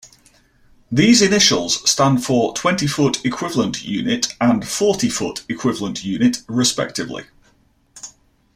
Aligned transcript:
These 0.91 1.21
initials 1.21 1.87
stand 1.87 2.25
for 2.25 2.55
"twenty-foot 2.55 3.23
equivalent 3.23 3.83
unit," 3.83 4.29
and 4.41 4.67
"forty-foot 4.67 5.43
equivalent 5.47 6.03
unit," 6.03 6.41
respectively. 6.47 7.25